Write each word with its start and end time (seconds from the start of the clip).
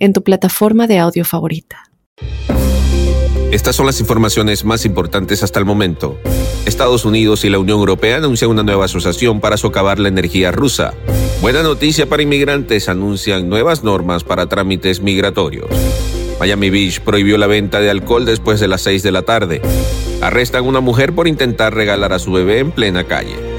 en 0.00 0.12
tu 0.12 0.24
plataforma 0.24 0.86
de 0.86 0.98
audio 0.98 1.24
favorita. 1.24 1.84
Estas 3.52 3.76
son 3.76 3.86
las 3.86 4.00
informaciones 4.00 4.64
más 4.64 4.84
importantes 4.84 5.42
hasta 5.42 5.58
el 5.58 5.64
momento. 5.64 6.18
Estados 6.66 7.04
Unidos 7.04 7.44
y 7.44 7.50
la 7.50 7.58
Unión 7.58 7.78
Europea 7.78 8.16
anuncian 8.16 8.50
una 8.50 8.62
nueva 8.62 8.86
asociación 8.86 9.40
para 9.40 9.56
socavar 9.56 9.98
la 9.98 10.08
energía 10.08 10.50
rusa. 10.52 10.94
Buena 11.42 11.62
noticia 11.62 12.08
para 12.08 12.22
inmigrantes, 12.22 12.88
anuncian 12.88 13.48
nuevas 13.48 13.82
normas 13.84 14.24
para 14.24 14.46
trámites 14.46 15.00
migratorios. 15.00 15.68
Miami 16.38 16.70
Beach 16.70 17.00
prohibió 17.00 17.38
la 17.38 17.46
venta 17.46 17.80
de 17.80 17.90
alcohol 17.90 18.24
después 18.24 18.60
de 18.60 18.68
las 18.68 18.82
6 18.82 19.02
de 19.02 19.12
la 19.12 19.22
tarde. 19.22 19.60
Arrestan 20.22 20.64
a 20.64 20.68
una 20.68 20.80
mujer 20.80 21.14
por 21.14 21.28
intentar 21.28 21.74
regalar 21.74 22.12
a 22.12 22.18
su 22.18 22.32
bebé 22.32 22.60
en 22.60 22.70
plena 22.70 23.04
calle. 23.04 23.49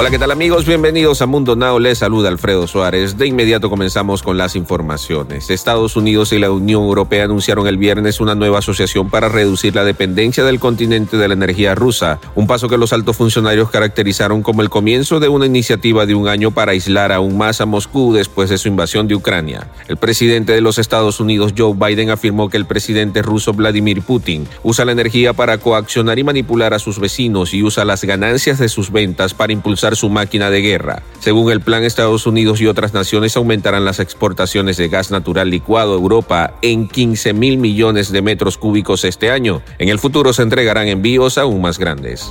Hola, 0.00 0.08
¿qué 0.08 0.18
tal 0.18 0.30
amigos? 0.30 0.64
Bienvenidos 0.64 1.20
a 1.20 1.26
Mundo 1.26 1.56
Now. 1.56 1.78
Les 1.78 1.98
saluda 1.98 2.30
Alfredo 2.30 2.66
Suárez. 2.66 3.18
De 3.18 3.26
inmediato 3.26 3.68
comenzamos 3.68 4.22
con 4.22 4.38
las 4.38 4.56
informaciones. 4.56 5.50
Estados 5.50 5.94
Unidos 5.94 6.32
y 6.32 6.38
la 6.38 6.50
Unión 6.50 6.84
Europea 6.84 7.24
anunciaron 7.24 7.66
el 7.66 7.76
viernes 7.76 8.18
una 8.18 8.34
nueva 8.34 8.60
asociación 8.60 9.10
para 9.10 9.28
reducir 9.28 9.74
la 9.74 9.84
dependencia 9.84 10.42
del 10.42 10.58
continente 10.58 11.18
de 11.18 11.28
la 11.28 11.34
energía 11.34 11.74
rusa, 11.74 12.18
un 12.34 12.46
paso 12.46 12.66
que 12.66 12.78
los 12.78 12.94
altos 12.94 13.18
funcionarios 13.18 13.68
caracterizaron 13.68 14.40
como 14.40 14.62
el 14.62 14.70
comienzo 14.70 15.20
de 15.20 15.28
una 15.28 15.44
iniciativa 15.44 16.06
de 16.06 16.14
un 16.14 16.28
año 16.28 16.50
para 16.50 16.72
aislar 16.72 17.12
aún 17.12 17.36
más 17.36 17.60
a 17.60 17.66
Moscú 17.66 18.14
después 18.14 18.48
de 18.48 18.56
su 18.56 18.68
invasión 18.68 19.06
de 19.06 19.16
Ucrania. 19.16 19.68
El 19.86 19.98
presidente 19.98 20.54
de 20.54 20.62
los 20.62 20.78
Estados 20.78 21.20
Unidos, 21.20 21.52
Joe 21.54 21.74
Biden, 21.74 22.08
afirmó 22.08 22.48
que 22.48 22.56
el 22.56 22.64
presidente 22.64 23.20
ruso 23.20 23.52
Vladimir 23.52 24.00
Putin 24.00 24.48
usa 24.62 24.86
la 24.86 24.92
energía 24.92 25.34
para 25.34 25.58
coaccionar 25.58 26.18
y 26.18 26.24
manipular 26.24 26.72
a 26.72 26.78
sus 26.78 26.98
vecinos 26.98 27.52
y 27.52 27.62
usa 27.62 27.84
las 27.84 28.02
ganancias 28.02 28.58
de 28.58 28.70
sus 28.70 28.90
ventas 28.90 29.34
para 29.34 29.52
impulsar 29.52 29.89
su 29.96 30.08
máquina 30.08 30.50
de 30.50 30.60
guerra. 30.60 31.02
Según 31.20 31.50
el 31.50 31.60
plan, 31.60 31.84
Estados 31.84 32.26
Unidos 32.26 32.60
y 32.60 32.66
otras 32.66 32.94
naciones 32.94 33.36
aumentarán 33.36 33.84
las 33.84 34.00
exportaciones 34.00 34.76
de 34.76 34.88
gas 34.88 35.10
natural 35.10 35.50
licuado 35.50 35.92
a 35.92 35.98
Europa 35.98 36.54
en 36.62 36.88
15 36.88 37.32
mil 37.32 37.58
millones 37.58 38.12
de 38.12 38.22
metros 38.22 38.58
cúbicos 38.58 39.04
este 39.04 39.30
año. 39.30 39.62
En 39.78 39.88
el 39.88 39.98
futuro 39.98 40.32
se 40.32 40.42
entregarán 40.42 40.88
envíos 40.88 41.38
aún 41.38 41.60
más 41.60 41.78
grandes. 41.78 42.30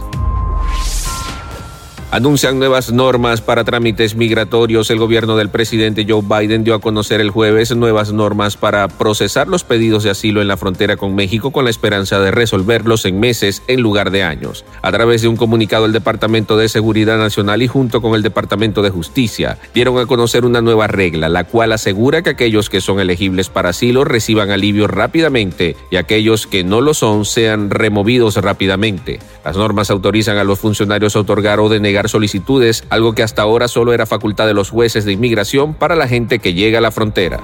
Anuncian 2.11 2.57
nuevas 2.57 2.91
normas 2.91 3.39
para 3.39 3.63
trámites 3.63 4.15
migratorios. 4.15 4.89
El 4.89 4.97
gobierno 4.97 5.37
del 5.37 5.49
presidente 5.49 6.07
Joe 6.09 6.23
Biden 6.23 6.63
dio 6.63 6.73
a 6.73 6.81
conocer 6.81 7.21
el 7.21 7.29
jueves 7.29 7.75
nuevas 7.75 8.11
normas 8.11 8.57
para 8.57 8.87
procesar 8.87 9.47
los 9.47 9.63
pedidos 9.63 10.01
de 10.01 10.09
asilo 10.09 10.41
en 10.41 10.47
la 10.47 10.57
frontera 10.57 10.97
con 10.97 11.13
México 11.13 11.51
con 11.51 11.65
la 11.65 11.69
esperanza 11.69 12.19
de 12.19 12.31
resolverlos 12.31 13.05
en 13.05 13.19
meses 13.19 13.61
en 13.67 13.81
lugar 13.81 14.09
de 14.09 14.23
años. 14.23 14.65
A 14.81 14.91
través 14.91 15.21
de 15.21 15.27
un 15.27 15.37
comunicado, 15.37 15.85
el 15.85 15.91
Departamento 15.91 16.57
de 16.57 16.67
Seguridad 16.67 17.19
Nacional 17.19 17.61
y 17.61 17.67
junto 17.67 18.01
con 18.01 18.15
el 18.15 18.23
Departamento 18.23 18.81
de 18.81 18.89
Justicia 18.89 19.59
dieron 19.75 19.99
a 19.99 20.07
conocer 20.07 20.45
una 20.45 20.61
nueva 20.61 20.87
regla, 20.87 21.29
la 21.29 21.43
cual 21.43 21.73
asegura 21.73 22.23
que 22.23 22.31
aquellos 22.31 22.71
que 22.71 22.81
son 22.81 22.99
elegibles 22.99 23.49
para 23.49 23.69
asilo 23.69 24.03
reciban 24.03 24.49
alivio 24.49 24.87
rápidamente 24.87 25.75
y 25.91 25.97
aquellos 25.97 26.47
que 26.47 26.63
no 26.63 26.81
lo 26.81 26.95
son 26.95 27.23
sean 27.23 27.69
removidos 27.69 28.35
rápidamente. 28.37 29.19
Las 29.43 29.55
normas 29.55 29.89
autorizan 29.89 30.37
a 30.37 30.43
los 30.43 30.59
funcionarios 30.59 31.15
a 31.15 31.19
otorgar 31.19 31.59
o 31.59 31.69
denegar 31.69 32.09
solicitudes, 32.09 32.83
algo 32.89 33.13
que 33.13 33.23
hasta 33.23 33.41
ahora 33.41 33.67
solo 33.67 33.93
era 33.93 34.05
facultad 34.05 34.47
de 34.47 34.53
los 34.53 34.69
jueces 34.69 35.05
de 35.05 35.13
inmigración 35.13 35.73
para 35.73 35.95
la 35.95 36.07
gente 36.07 36.39
que 36.39 36.53
llega 36.53 36.79
a 36.79 36.81
la 36.81 36.91
frontera. 36.91 37.39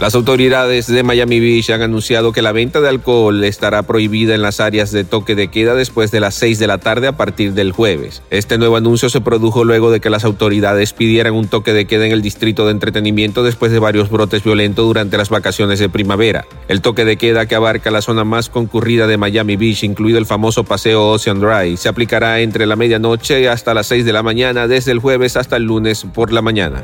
Las 0.00 0.14
autoridades 0.14 0.86
de 0.86 1.02
Miami 1.02 1.40
Beach 1.40 1.68
han 1.68 1.82
anunciado 1.82 2.32
que 2.32 2.40
la 2.40 2.52
venta 2.52 2.80
de 2.80 2.88
alcohol 2.88 3.44
estará 3.44 3.82
prohibida 3.82 4.34
en 4.34 4.40
las 4.40 4.58
áreas 4.58 4.92
de 4.92 5.04
toque 5.04 5.34
de 5.34 5.48
queda 5.48 5.74
después 5.74 6.10
de 6.10 6.20
las 6.20 6.34
6 6.36 6.58
de 6.58 6.66
la 6.66 6.78
tarde 6.78 7.06
a 7.06 7.18
partir 7.18 7.52
del 7.52 7.72
jueves. 7.72 8.22
Este 8.30 8.56
nuevo 8.56 8.76
anuncio 8.76 9.10
se 9.10 9.20
produjo 9.20 9.62
luego 9.62 9.90
de 9.90 10.00
que 10.00 10.08
las 10.08 10.24
autoridades 10.24 10.94
pidieran 10.94 11.34
un 11.34 11.48
toque 11.48 11.74
de 11.74 11.84
queda 11.84 12.06
en 12.06 12.12
el 12.12 12.22
distrito 12.22 12.64
de 12.64 12.72
entretenimiento 12.72 13.42
después 13.42 13.72
de 13.72 13.78
varios 13.78 14.08
brotes 14.08 14.42
violentos 14.42 14.86
durante 14.86 15.18
las 15.18 15.28
vacaciones 15.28 15.78
de 15.78 15.90
primavera. 15.90 16.46
El 16.68 16.80
toque 16.80 17.04
de 17.04 17.18
queda 17.18 17.44
que 17.44 17.56
abarca 17.56 17.90
la 17.90 18.00
zona 18.00 18.24
más 18.24 18.48
concurrida 18.48 19.06
de 19.06 19.18
Miami 19.18 19.56
Beach, 19.56 19.84
incluido 19.84 20.16
el 20.16 20.24
famoso 20.24 20.64
paseo 20.64 21.10
Ocean 21.10 21.40
Drive, 21.40 21.76
se 21.76 21.90
aplicará 21.90 22.40
entre 22.40 22.64
la 22.64 22.76
medianoche 22.76 23.50
hasta 23.50 23.74
las 23.74 23.88
6 23.88 24.06
de 24.06 24.14
la 24.14 24.22
mañana 24.22 24.66
desde 24.66 24.92
el 24.92 24.98
jueves 24.98 25.36
hasta 25.36 25.58
el 25.58 25.64
lunes 25.64 26.06
por 26.14 26.32
la 26.32 26.40
mañana. 26.40 26.80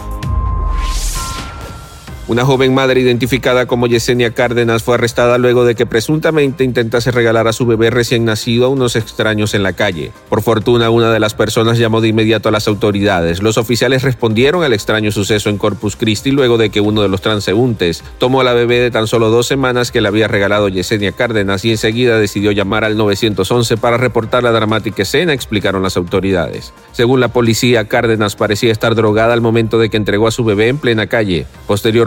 Una 2.28 2.44
joven 2.44 2.74
madre 2.74 3.00
identificada 3.00 3.66
como 3.66 3.86
Yesenia 3.86 4.32
Cárdenas 4.32 4.82
fue 4.82 4.96
arrestada 4.96 5.38
luego 5.38 5.64
de 5.64 5.76
que 5.76 5.86
presuntamente 5.86 6.64
intentase 6.64 7.12
regalar 7.12 7.46
a 7.46 7.52
su 7.52 7.66
bebé 7.66 7.90
recién 7.90 8.24
nacido 8.24 8.66
a 8.66 8.68
unos 8.68 8.96
extraños 8.96 9.54
en 9.54 9.62
la 9.62 9.74
calle. 9.74 10.10
Por 10.28 10.42
fortuna, 10.42 10.90
una 10.90 11.12
de 11.12 11.20
las 11.20 11.34
personas 11.34 11.78
llamó 11.78 12.00
de 12.00 12.08
inmediato 12.08 12.48
a 12.48 12.52
las 12.52 12.66
autoridades. 12.66 13.44
Los 13.44 13.58
oficiales 13.58 14.02
respondieron 14.02 14.64
al 14.64 14.72
extraño 14.72 15.12
suceso 15.12 15.50
en 15.50 15.56
Corpus 15.56 15.94
Christi 15.94 16.32
luego 16.32 16.58
de 16.58 16.70
que 16.70 16.80
uno 16.80 17.00
de 17.00 17.08
los 17.08 17.20
transeúntes 17.20 18.02
tomó 18.18 18.40
a 18.40 18.44
la 18.44 18.54
bebé 18.54 18.80
de 18.80 18.90
tan 18.90 19.06
solo 19.06 19.30
dos 19.30 19.46
semanas 19.46 19.92
que 19.92 20.00
le 20.00 20.08
había 20.08 20.26
regalado 20.26 20.68
Yesenia 20.68 21.12
Cárdenas 21.12 21.64
y 21.64 21.70
enseguida 21.70 22.18
decidió 22.18 22.50
llamar 22.50 22.82
al 22.82 22.96
911 22.96 23.76
para 23.76 23.98
reportar 23.98 24.42
la 24.42 24.50
dramática 24.50 25.02
escena, 25.04 25.32
explicaron 25.32 25.84
las 25.84 25.96
autoridades. 25.96 26.72
Según 26.90 27.20
la 27.20 27.28
policía, 27.28 27.86
Cárdenas 27.86 28.34
parecía 28.34 28.72
estar 28.72 28.96
drogada 28.96 29.32
al 29.32 29.40
momento 29.40 29.78
de 29.78 29.90
que 29.90 29.96
entregó 29.96 30.26
a 30.26 30.32
su 30.32 30.42
bebé 30.42 30.66
en 30.66 30.78
plena 30.78 31.06
calle. 31.06 31.46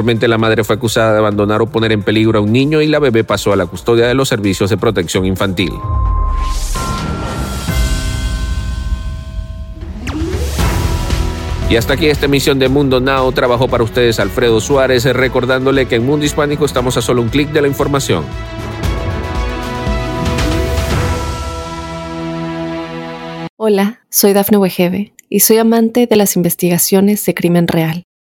La 0.10 0.40
madre 0.40 0.64
fue 0.64 0.76
acusada 0.76 1.14
de 1.14 1.20
abandonar 1.20 1.62
o 1.62 1.68
poner 1.68 1.92
en 1.92 2.02
peligro 2.02 2.40
a 2.40 2.42
un 2.42 2.52
niño 2.52 2.82
y 2.82 2.88
la 2.88 2.98
bebé 2.98 3.24
pasó 3.24 3.54
a 3.54 3.56
la 3.56 3.68
custodia 3.68 4.08
de 4.08 4.16
los 4.16 4.28
servicios 4.28 4.72
de 4.72 4.76
protección 4.76 5.24
infantil. 5.24 5.72
Y 11.70 11.76
hasta 11.76 11.94
aquí 11.94 12.08
esta 12.08 12.26
emisión 12.26 12.58
de 12.58 12.70
Mundo 12.70 13.00
Now. 13.00 13.32
Trabajó 13.34 13.68
para 13.68 13.84
ustedes 13.84 14.20
Alfredo 14.20 14.60
Suárez, 14.60 15.06
recordándole 15.06 15.86
que 15.86 15.98
en 15.98 16.08
Mundo 16.08 16.26
Hispánico 16.26 16.66
estamos 16.66 16.98
a 16.98 17.04
solo 17.04 17.22
un 17.22 17.30
clic 17.30 17.52
de 17.52 17.62
la 17.62 17.68
información. 17.68 18.26
Hola, 23.58 24.02
soy 24.10 24.34
Dafne 24.34 24.58
Wegebe 24.58 25.14
y 25.30 25.42
soy 25.42 25.58
amante 25.58 26.08
de 26.08 26.16
las 26.16 26.36
investigaciones 26.36 27.24
de 27.28 27.36
crimen 27.36 27.68
real. 27.68 28.09